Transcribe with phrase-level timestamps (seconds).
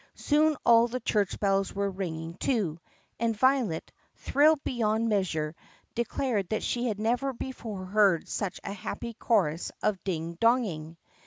[0.15, 2.79] Soon all the church bells were ringing, too,
[3.19, 5.55] and Violet, thrilled beyond measure,
[5.93, 10.97] declared that she had never before heard such a happy chorus of ding donging.